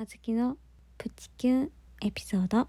[0.00, 0.56] あずきの
[0.96, 1.70] プチキュン
[2.02, 2.68] エピソード。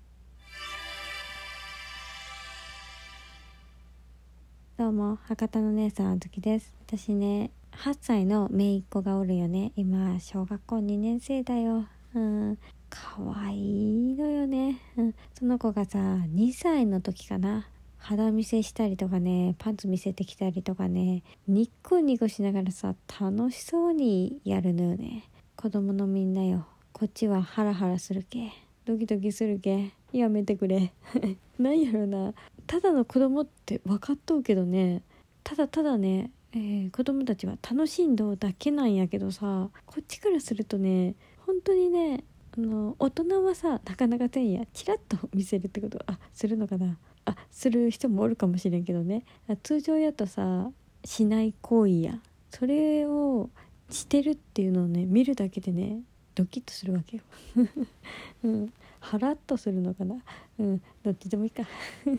[4.78, 6.74] どうも博多の姉さんあずきです。
[6.88, 9.74] 私ね8歳の姪っ子がおるよね。
[9.76, 11.86] 今小学校2年生だよ。
[12.16, 12.58] うん。
[12.90, 17.70] 可愛いのよね、うん、その子がさ2歳の時かな。
[18.00, 25.30] 肌見せしたりとかねパンツ見せてきたりとかねニッコニコしながらさ楽しそうにやるのよね。
[25.56, 26.66] 子供のみんなよ。
[27.00, 28.52] こっちはハラハラするけ
[28.84, 30.92] ドキドキするけやめてくれ。
[31.58, 32.34] なんやろな。
[32.68, 35.02] ただの子供って分かっとうけどね。
[35.46, 39.70] ただただね、えー、子供たちは楽しんどうだけなんやけどさ。
[39.86, 41.16] こっちからするとね
[41.46, 42.26] 本当にね
[42.58, 44.66] あの大人はさなかなかせんや。
[44.74, 46.98] チラッと見せるってことあするのかな。
[47.24, 49.24] あする人もおるかもしれんけどね。
[49.64, 50.70] 通常やとさ
[51.06, 52.22] しない行為や。
[52.50, 53.50] それを
[53.90, 56.02] してるっていうのをね見るだけでね
[56.36, 57.24] ドキッとするわけよ、
[58.44, 60.22] うん、ハラッとするのかな。
[60.58, 60.82] うん。
[61.04, 61.64] どっちでもいいか。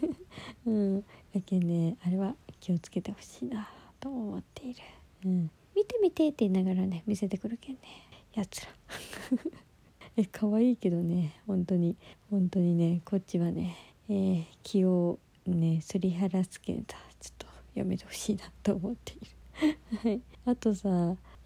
[0.67, 1.05] うん。
[1.33, 3.69] やけねあれは気をつけてほしいな
[4.01, 4.81] と思っている。
[5.27, 5.51] うん。
[5.75, 7.81] 見て見てって言いながらね見せてくるけんね。
[8.34, 8.69] やつら。
[10.17, 11.41] え可愛いけどね。
[11.47, 11.97] 本当に。
[12.31, 13.77] 本当にねこっちはね
[14.09, 19.99] えー、気をねすり払すけんさちょっとやめてほしいなと思っている。
[20.03, 20.21] はい。
[20.47, 20.89] あとさ、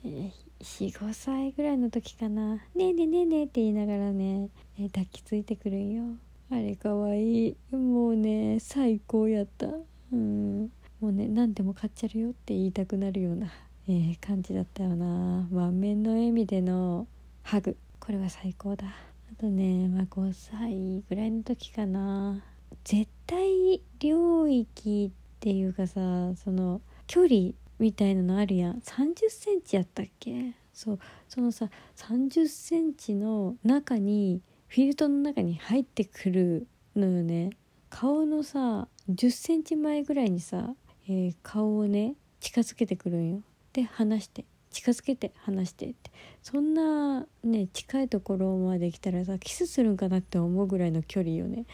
[0.04, 0.32] えー、
[0.64, 4.48] 45歳ぐらいの時かな「ねえねえねえねえ」って言いながらね、
[4.78, 6.04] え、抱きついてくるんよ。
[6.50, 7.56] あれかわいい。
[7.70, 9.68] もうね最高やった。
[10.10, 10.72] うん。
[11.00, 13.52] もうね何でも買っちゃるよって言いたくなるような、
[13.88, 15.46] えー、感じだったよな。
[15.50, 17.06] 満面の笑みでの
[17.42, 17.76] ハグ。
[18.00, 18.86] これは最高だ。
[18.86, 22.42] あとねまあ5歳ぐらいの時かな。
[22.84, 27.52] 絶対領域っていうかさその距離
[27.84, 28.78] みたいなのあるやん。
[28.78, 30.54] 30センチやったっけ？
[30.72, 30.98] そう。
[31.28, 37.50] そのさ30センチの中にフィルトの中に入ってくるのよね。
[37.90, 40.74] 顔のさ10センチ前ぐらいにさ、
[41.06, 43.42] えー、顔をね近づけてくるんよ。
[43.74, 44.46] で離して。
[44.70, 46.10] 近づけて離してって。
[46.42, 51.66] そんなね近いところまで来たらさキスするんかなって思うぐらいの距離よね。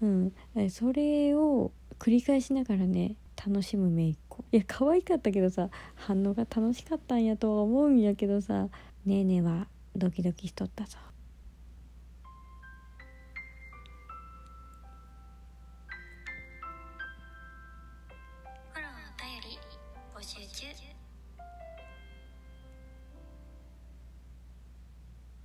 [0.00, 0.32] うん。
[0.70, 4.44] それを繰り返しながらね楽しむ姪っ子。
[4.52, 8.68] いや可愛かったけどさ反応が楽しかったんやとは思うんやけどさ
[9.04, 10.98] ねえねえはドキドキしとったぞ。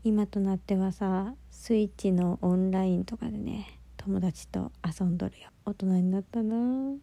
[0.03, 5.49] 今となってはさスイッチのオンラインとかでね友達と遊んどるよ。
[5.63, 6.95] 大人になったな。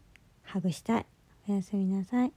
[0.42, 1.06] ハグしたい。
[1.48, 2.32] おやすみなさい。